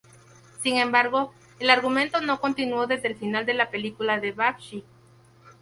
[0.63, 4.83] Sin embargo, el argumento no continuó desde el final de la película de Bakshi.